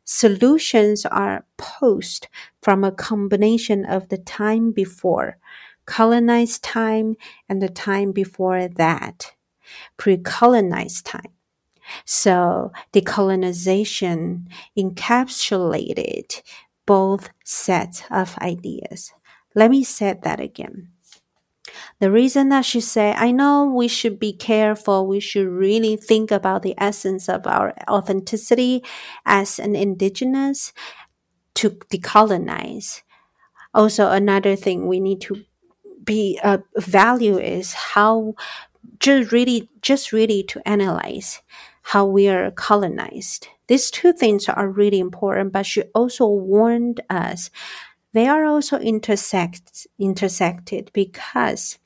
solutions 0.05 1.07
are 1.07 1.45
posed 1.57 2.27
from 2.61 2.83
a 2.83 2.91
combination 2.91 3.85
of 3.85 4.09
the 4.09 4.19
time 4.19 4.73
before, 4.73 5.39
colonized 5.87 6.65
time, 6.65 7.15
and 7.49 7.63
the 7.63 7.69
time 7.69 8.11
before 8.11 8.67
that, 8.67 9.35
pre 9.97 10.17
colonized 10.17 11.07
time. 11.07 11.33
So 12.05 12.73
decolonization 12.93 14.47
encapsulated 14.79 16.43
both 16.87 17.31
sets 17.45 18.03
of 18.11 18.37
ideas. 18.39 19.13
Let 19.55 19.71
me 19.71 19.85
say 19.85 20.19
that 20.23 20.41
again. 20.41 20.89
The 22.01 22.11
reason 22.11 22.49
that 22.49 22.65
she 22.65 22.81
said, 22.81 23.17
I 23.17 23.31
know 23.31 23.65
we 23.65 23.87
should 23.87 24.19
be 24.19 24.33
careful, 24.33 25.07
we 25.07 25.21
should 25.21 25.47
really 25.47 25.97
think 25.97 26.31
about 26.31 26.63
the 26.63 26.75
essence 26.79 27.29
of 27.29 27.47
our 27.47 27.75
authenticity 27.89 28.83
as 29.25 29.59
an 29.59 29.77
indigenous 29.77 30.73
to 31.55 31.71
decolonize. 31.71 33.03
Also, 33.75 34.11
another 34.11 34.57
thing 34.57 34.87
we 34.87 34.99
need 35.01 35.21
to 35.23 35.45
be 36.03 36.41
uh, 36.43 36.59
value 36.77 37.39
is 37.39 37.73
how 37.75 38.35
just 38.99 39.33
really, 39.33 39.69
just 39.83 40.13
really 40.13 40.43
to 40.45 40.67
analyze 40.67 41.43
how 41.83 42.07
we 42.07 42.29
are 42.29 42.51
colonized. 42.51 43.49
These 43.67 43.91
two 43.91 44.13
things 44.13 44.49
are 44.49 44.69
really 44.69 45.01
important, 45.01 45.53
but 45.53 45.67
she 45.67 45.83
also 45.95 46.27
warned 46.27 47.01
us 47.09 47.51
they 48.13 48.27
are 48.27 48.45
also 48.45 48.79
intersect, 48.79 49.87
intersected 49.99 50.91
because 50.93 51.79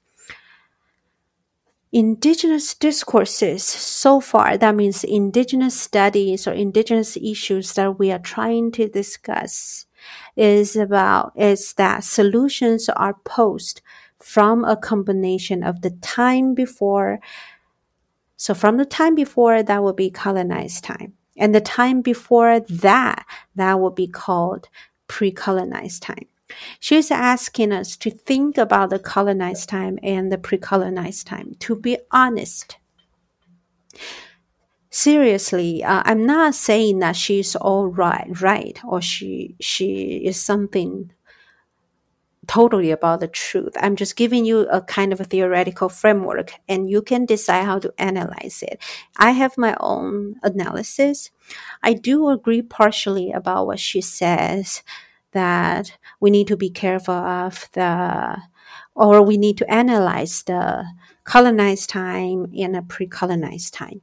indigenous 1.93 2.75
discourses 2.75 3.63
so 3.63 4.21
far 4.21 4.59
that 4.59 4.75
means 4.75 5.05
indigenous 5.05 5.79
studies 5.81 6.47
or 6.47 6.53
indigenous 6.53 7.17
issues 7.17 7.75
that 7.75 7.99
we 7.99 8.11
are 8.11 8.19
trying 8.19 8.73
to 8.73 8.89
discuss 8.89 9.87
is 10.35 10.75
about 10.75 11.33
is 11.37 11.75
that 11.75 12.03
solutions 12.03 12.89
are 12.89 13.15
posed 13.25 13.81
from 14.19 14.65
a 14.65 14.77
combination 14.77 15.63
of 15.63 15.83
the 15.83 15.91
time 16.01 16.55
before 16.55 17.21
so 18.37 18.55
from 18.55 18.77
the 18.77 18.85
time 18.85 19.15
before 19.15 19.63
that 19.63 19.83
would 19.83 19.97
be 19.97 20.11
colonized 20.11 20.85
time 20.85 21.15
and 21.37 21.55
the 21.55 21.61
time 21.61 22.01
before 22.01 22.61
that 22.61 23.25
that 23.55 23.81
would 23.81 23.95
be 23.95 24.07
called 24.07 24.69
pre-colonized 25.07 26.03
time. 26.03 26.27
She's 26.79 27.11
asking 27.11 27.73
us 27.73 27.97
to 27.97 28.11
think 28.11 28.59
about 28.59 28.91
the 28.91 28.99
colonized 28.99 29.69
time 29.69 29.99
and 30.03 30.31
the 30.31 30.39
pre-colonized 30.39 31.27
time. 31.27 31.55
To 31.61 31.75
be 31.75 31.99
honest, 32.11 32.77
seriously, 34.91 35.83
uh, 35.83 36.03
I'm 36.05 36.27
not 36.27 36.55
saying 36.55 36.99
that 37.01 37.17
she's 37.17 37.57
all 37.57 37.87
right, 37.87 38.29
right, 38.41 38.79
or 38.85 39.01
she 39.01 39.57
she 39.61 40.23
is 40.25 40.41
something 40.41 41.13
totally 42.47 42.91
about 42.91 43.21
the 43.21 43.29
truth. 43.29 43.75
I'm 43.81 43.97
just 43.97 44.17
giving 44.17 44.45
you 44.45 44.61
a 44.69 44.81
kind 44.81 45.13
of 45.13 45.21
a 45.21 45.25
theoretical 45.25 45.89
framework 45.89 46.53
and 46.69 46.89
you 46.91 47.03
can 47.03 47.27
decide 47.27 47.65
how 47.65 47.79
to 47.81 47.93
analyze 47.99 48.63
it. 48.63 48.83
I 49.17 49.33
have 49.33 49.59
my 49.59 49.77
own 49.81 50.37
analysis. 50.43 51.31
I 51.83 51.95
do 51.95 52.29
agree 52.29 52.63
partially 52.63 53.33
about 53.33 53.67
what 53.67 53.81
she 53.81 54.01
says 54.01 54.83
that 55.33 55.97
we 56.21 56.31
need 56.31 56.47
to 56.49 56.57
be 56.57 56.71
careful 56.71 57.15
of 57.15 57.69
the, 57.73 58.39
or 58.95 59.23
we 59.23 59.37
need 59.37 59.59
to 59.59 59.71
analyze 59.73 60.43
the 60.45 60.85
colonized 61.25 61.91
time 61.91 62.47
and 62.57 62.77
a 62.77 62.83
pre-colonized 62.83 63.75
time. 63.75 64.03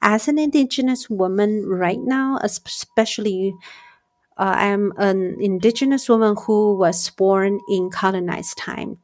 As 0.00 0.28
an 0.28 0.38
indigenous 0.38 1.08
woman 1.08 1.64
right 1.66 1.98
now, 2.00 2.38
especially 2.42 3.54
uh, 4.36 4.54
I'm 4.56 4.92
an 4.96 5.36
indigenous 5.40 6.08
woman 6.08 6.36
who 6.46 6.76
was 6.76 7.10
born 7.10 7.60
in 7.68 7.90
colonized 7.90 8.58
time. 8.58 8.98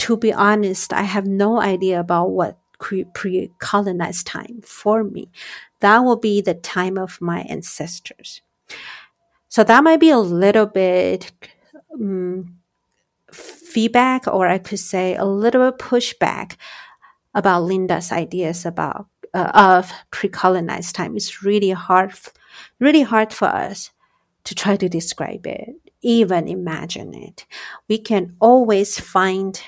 To 0.00 0.16
be 0.16 0.32
honest, 0.32 0.92
I 0.92 1.02
have 1.02 1.26
no 1.26 1.60
idea 1.60 2.00
about 2.00 2.30
what 2.30 2.58
pre 2.78 3.50
colonized 3.58 4.26
time 4.26 4.60
for 4.62 5.04
me. 5.04 5.28
That 5.80 5.98
will 6.00 6.16
be 6.16 6.40
the 6.40 6.54
time 6.54 6.96
of 6.96 7.20
my 7.20 7.40
ancestors. 7.42 8.40
So 9.48 9.62
that 9.64 9.84
might 9.84 10.00
be 10.00 10.10
a 10.10 10.18
little 10.18 10.66
bit 10.66 11.32
um, 11.92 12.56
feedback, 13.30 14.26
or 14.26 14.48
I 14.48 14.58
could 14.58 14.78
say 14.78 15.16
a 15.16 15.24
little 15.24 15.70
bit 15.70 15.78
pushback 15.78 16.56
about 17.34 17.64
Linda's 17.64 18.10
ideas 18.10 18.64
about 18.64 19.06
uh, 19.34 19.50
of 19.52 19.92
pre-colonized 20.10 20.94
time. 20.94 21.14
It's 21.14 21.42
really 21.42 21.70
hard, 21.70 22.12
really 22.78 23.02
hard 23.02 23.32
for 23.32 23.48
us 23.48 23.90
to 24.44 24.54
try 24.54 24.76
to 24.76 24.88
describe 24.88 25.46
it, 25.46 25.70
even 26.02 26.48
imagine 26.48 27.14
it. 27.14 27.46
We 27.88 27.98
can 27.98 28.36
always 28.40 28.98
find 28.98 29.60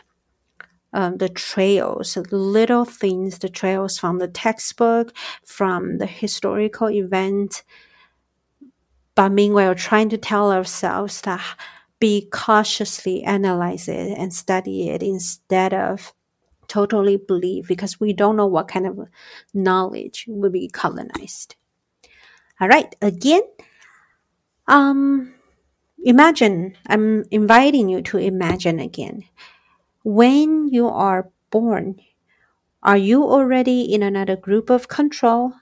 um, 0.93 1.19
the 1.19 1.29
trails, 1.29 2.15
the 2.15 2.37
little 2.37 2.85
things, 2.85 3.39
the 3.39 3.49
trails 3.49 3.99
from 3.99 4.19
the 4.19 4.29
textbook, 4.29 5.15
from 5.45 5.99
the 5.99 6.07
historical 6.07 6.91
event. 6.91 7.63
But 9.15 9.31
meanwhile, 9.31 9.75
trying 9.75 10.09
to 10.11 10.19
tell 10.19 10.53
ourselves 10.53 11.21
that 11.23 11.43
be 11.99 12.29
cautiously 12.33 13.23
analyze 13.23 13.89
it 13.89 14.19
and 14.19 14.35
study 14.35 14.89
it 14.89 15.03
instead 15.03 15.73
of 15.73 16.13
totally 16.69 17.17
believe 17.17 17.69
because 17.69 18.01
we 18.01 18.13
don't 18.13 18.37
know 18.37 18.47
what 18.47 18.69
kind 18.69 18.87
of 18.87 18.99
knowledge 19.55 20.25
will 20.27 20.51
be 20.51 20.69
colonized. 20.69 21.55
All 22.61 22.69
right, 22.69 22.95
again, 23.03 23.43
um, 24.67 25.35
imagine, 26.05 26.77
I'm 26.87 27.25
inviting 27.31 27.89
you 27.89 28.03
to 28.03 28.19
imagine 28.19 28.79
again. 28.79 29.25
When 30.05 30.69
you 30.69 30.89
are 30.89 31.31
born, 31.51 31.97
are 32.83 32.97
you 32.97 33.25
already 33.25 33.83
in 33.83 34.03
another 34.03 34.37
group 34.37 34.71
of 34.71 34.89
control? 34.89 35.55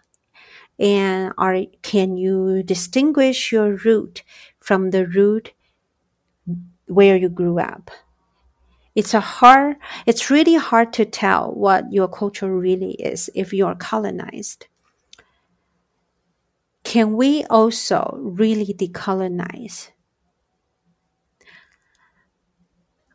And 0.78 1.32
are, 1.38 1.64
can 1.82 2.16
you 2.16 2.62
distinguish 2.62 3.52
your 3.52 3.76
root 3.76 4.22
from 4.60 4.90
the 4.90 5.06
root 5.06 5.52
where 6.86 7.16
you 7.16 7.28
grew 7.28 7.58
up? 7.58 7.90
It's 8.94 9.14
a 9.14 9.20
hard, 9.20 9.76
it's 10.06 10.30
really 10.30 10.56
hard 10.56 10.92
to 10.94 11.04
tell 11.04 11.52
what 11.52 11.92
your 11.92 12.08
culture 12.08 12.54
really 12.56 12.92
is 12.92 13.30
if 13.34 13.52
you're 13.52 13.76
colonized 13.76 14.66
can 16.90 17.16
we 17.16 17.44
also 17.44 18.18
really 18.18 18.74
decolonize? 18.74 19.90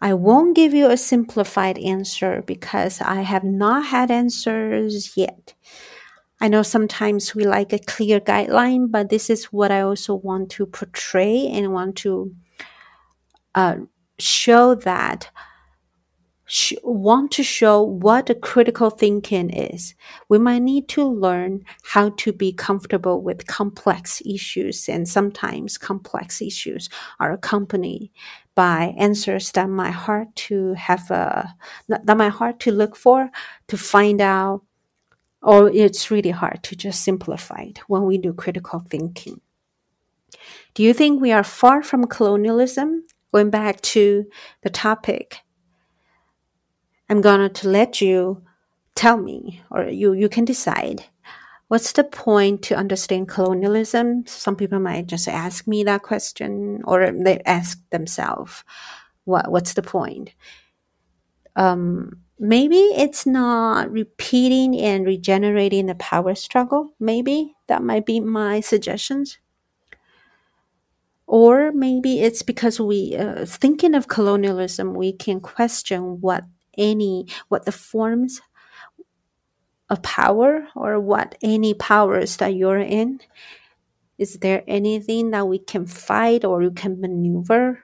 I 0.01 0.13
won't 0.13 0.55
give 0.55 0.73
you 0.73 0.89
a 0.89 0.95
simplified 0.95 1.77
answer 1.79 2.41
because 2.47 3.01
I 3.01 3.23
have 3.23 3.43
not 3.43 3.87
had 3.87 4.11
answers 4.11 5.17
yet. 5.17 5.55
I 6.39 6.47
know 6.47 6.63
sometimes 6.63 7.35
we 7.35 7.43
like 7.43 7.73
a 7.73 7.79
clear 7.79 8.21
guideline, 8.21 8.89
but 8.89 9.09
this 9.09 9.29
is 9.29 9.51
what 9.51 9.71
I 9.71 9.81
also 9.81 10.15
want 10.15 10.51
to 10.51 10.65
portray 10.67 11.45
and 11.45 11.73
want 11.73 11.97
to 11.97 12.33
uh, 13.55 13.75
show 14.17 14.75
that 14.75 15.31
sh- 16.45 16.73
want 16.83 17.31
to 17.31 17.43
show 17.43 17.81
what 17.81 18.29
a 18.29 18.35
critical 18.35 18.89
thinking 18.89 19.49
is, 19.49 19.95
we 20.29 20.37
might 20.37 20.61
need 20.61 20.87
to 20.89 21.03
learn 21.03 21.63
how 21.83 22.09
to 22.09 22.31
be 22.31 22.53
comfortable 22.53 23.21
with 23.21 23.47
complex 23.47 24.21
issues. 24.25 24.87
And 24.87 25.07
sometimes 25.07 25.77
complex 25.77 26.41
issues 26.41 26.89
are 27.19 27.33
accompanied 27.33 28.11
by 28.53 28.95
answers 28.97 29.51
that 29.51 29.69
might 29.69 29.91
hard 29.91 30.35
to 30.35 30.73
have 30.73 31.11
a, 31.11 31.55
that 31.87 32.17
might 32.17 32.29
hard 32.29 32.59
to 32.61 32.71
look 32.71 32.95
for, 32.95 33.29
to 33.67 33.77
find 33.77 34.21
out, 34.21 34.63
or 35.41 35.69
it's 35.69 36.09
really 36.09 36.31
hard 36.31 36.63
to 36.63 36.75
just 36.75 37.03
simplify 37.03 37.61
it 37.61 37.79
when 37.87 38.03
we 38.03 38.17
do 38.17 38.33
critical 38.33 38.79
thinking. 38.79 39.41
Do 40.73 40.83
you 40.83 40.93
think 40.93 41.21
we 41.21 41.31
are 41.31 41.43
far 41.43 41.83
from 41.83 42.07
colonialism? 42.07 43.05
Going 43.33 43.49
back 43.49 43.81
to 43.81 44.25
the 44.61 44.69
topic 44.69 45.39
I'm 47.09 47.21
gonna 47.21 47.49
to 47.49 47.69
let 47.69 48.01
you 48.01 48.43
tell 48.95 49.17
me, 49.17 49.61
or 49.69 49.85
you, 49.87 50.13
you 50.13 50.29
can 50.29 50.45
decide. 50.45 51.05
What's 51.67 51.91
the 51.93 52.03
point 52.03 52.61
to 52.63 52.75
understand 52.75 53.27
colonialism? 53.27 54.25
Some 54.27 54.55
people 54.55 54.79
might 54.79 55.07
just 55.07 55.27
ask 55.27 55.67
me 55.67 55.83
that 55.83 56.03
question, 56.03 56.81
or 56.85 57.11
they 57.11 57.41
ask 57.45 57.79
themselves, 57.89 58.63
what, 59.23 59.51
what's 59.51 59.73
the 59.73 59.81
point? 59.81 60.33
Um, 61.55 62.21
maybe 62.39 62.77
it's 62.77 63.25
not 63.25 63.91
repeating 63.91 64.79
and 64.79 65.05
regenerating 65.05 65.87
the 65.87 65.95
power 65.95 66.35
struggle. 66.35 66.93
Maybe 66.99 67.55
that 67.67 67.81
might 67.81 68.05
be 68.05 68.19
my 68.19 68.59
suggestions. 68.59 69.39
Or 71.27 71.71
maybe 71.71 72.21
it's 72.21 72.43
because 72.43 72.79
we, 72.79 73.15
uh, 73.15 73.45
thinking 73.45 73.95
of 73.95 74.07
colonialism, 74.07 74.93
we 74.93 75.11
can 75.11 75.39
question 75.39 76.21
what 76.21 76.43
any 76.77 77.27
what 77.47 77.65
the 77.65 77.71
forms 77.71 78.41
of 79.89 80.01
power 80.01 80.67
or 80.75 80.99
what 80.99 81.35
any 81.41 81.73
powers 81.73 82.37
that 82.37 82.55
you're 82.55 82.79
in. 82.79 83.19
Is 84.17 84.39
there 84.39 84.63
anything 84.67 85.31
that 85.31 85.47
we 85.47 85.59
can 85.59 85.85
fight 85.85 86.45
or 86.45 86.63
you 86.63 86.71
can 86.71 86.99
maneuver? 87.01 87.83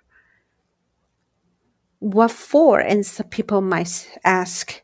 What 1.99 2.32
for? 2.32 2.80
And 2.80 3.06
some 3.06 3.27
people 3.27 3.62
might 3.62 4.10
ask 4.23 4.82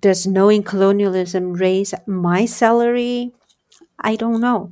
does 0.00 0.26
knowing 0.26 0.62
colonialism 0.62 1.54
raise 1.54 1.94
my 2.06 2.44
salary? 2.44 3.32
I 3.98 4.14
don't 4.14 4.40
know. 4.40 4.70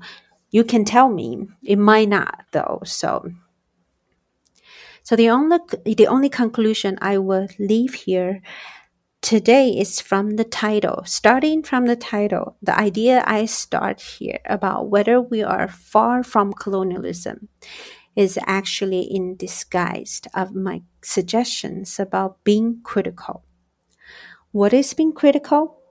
You 0.50 0.64
can 0.64 0.84
tell 0.84 1.08
me. 1.08 1.48
It 1.62 1.76
might 1.76 2.08
not 2.08 2.44
though 2.52 2.82
so 2.84 3.32
so 5.04 5.16
the 5.16 5.28
only 5.28 5.58
the 5.84 6.06
only 6.06 6.30
conclusion 6.30 6.98
I 7.00 7.18
will 7.18 7.46
leave 7.58 7.92
here 7.92 8.40
today 9.20 9.68
is 9.68 10.00
from 10.00 10.36
the 10.36 10.44
title. 10.44 11.02
Starting 11.04 11.62
from 11.62 11.84
the 11.84 11.96
title, 11.96 12.56
the 12.62 12.78
idea 12.78 13.22
I 13.26 13.44
start 13.44 14.00
here 14.00 14.40
about 14.46 14.88
whether 14.88 15.20
we 15.20 15.42
are 15.42 15.68
far 15.68 16.22
from 16.22 16.54
colonialism 16.54 17.48
is 18.16 18.38
actually 18.46 19.02
in 19.02 19.36
disguise 19.36 20.22
of 20.34 20.54
my 20.54 20.82
suggestions 21.02 22.00
about 22.00 22.42
being 22.42 22.80
critical. 22.82 23.44
What 24.52 24.72
is 24.72 24.94
being 24.94 25.12
critical? 25.12 25.82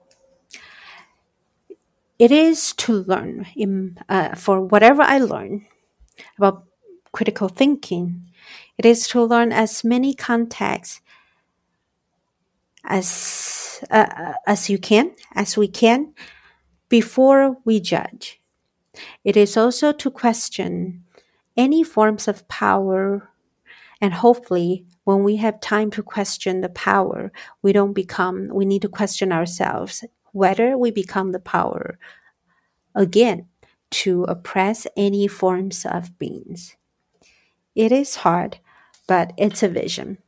It 2.18 2.32
is 2.32 2.72
to 2.74 3.04
learn 3.06 3.46
in, 3.54 3.98
uh, 4.08 4.34
for 4.34 4.60
whatever 4.60 5.02
I 5.02 5.18
learn 5.18 5.66
about 6.36 6.64
critical 7.12 7.48
thinking 7.48 8.30
it 8.78 8.86
is 8.86 9.08
to 9.08 9.22
learn 9.22 9.52
as 9.52 9.84
many 9.84 10.14
contexts 10.14 11.00
as 12.84 13.82
uh, 13.90 14.34
as 14.46 14.70
you 14.70 14.78
can, 14.78 15.12
as 15.34 15.56
we 15.56 15.68
can, 15.68 16.14
before 16.88 17.56
we 17.64 17.80
judge. 17.80 18.40
It 19.24 19.36
is 19.36 19.56
also 19.56 19.92
to 19.92 20.10
question 20.10 21.04
any 21.56 21.82
forms 21.82 22.28
of 22.28 22.46
power, 22.48 23.30
and 24.00 24.14
hopefully, 24.14 24.86
when 25.04 25.22
we 25.22 25.36
have 25.36 25.60
time 25.60 25.90
to 25.92 26.02
question 26.02 26.60
the 26.60 26.68
power, 26.68 27.32
we 27.62 27.72
don't 27.72 27.94
become. 27.94 28.48
We 28.52 28.64
need 28.64 28.82
to 28.82 28.88
question 28.88 29.32
ourselves 29.32 30.04
whether 30.32 30.76
we 30.76 30.90
become 30.90 31.32
the 31.32 31.40
power 31.40 31.98
again 32.94 33.46
to 33.90 34.24
oppress 34.24 34.86
any 34.96 35.28
forms 35.28 35.86
of 35.86 36.18
beings. 36.18 36.76
It 37.74 37.92
is 37.92 38.16
hard, 38.16 38.58
but 39.06 39.32
it's 39.36 39.62
a 39.62 39.68
vision. 39.68 40.18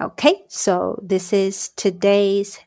Okay, 0.00 0.44
so 0.48 1.00
this 1.02 1.32
is 1.32 1.70
today's 1.70 2.58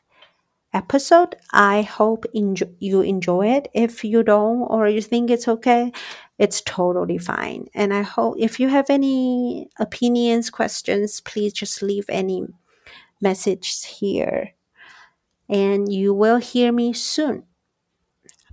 episode. 0.72 1.36
I 1.52 1.82
hope 1.82 2.24
you 2.32 3.00
enjoy 3.02 3.48
it. 3.48 3.68
If 3.72 4.04
you 4.04 4.22
don't 4.22 4.62
or 4.62 4.88
you 4.88 5.00
think 5.00 5.30
it's 5.30 5.46
okay, 5.46 5.92
it's 6.38 6.60
totally 6.62 7.18
fine. 7.18 7.68
And 7.74 7.94
I 7.94 8.02
hope 8.02 8.36
if 8.38 8.58
you 8.58 8.68
have 8.68 8.90
any 8.90 9.68
opinions, 9.78 10.50
questions, 10.50 11.20
please 11.20 11.52
just 11.52 11.82
leave 11.82 12.06
any 12.08 12.46
messages 13.20 13.84
here. 13.84 14.54
And 15.48 15.92
you 15.92 16.14
will 16.14 16.38
hear 16.38 16.72
me 16.72 16.92
soon. 16.92 17.44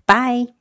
Bye. 0.06 0.57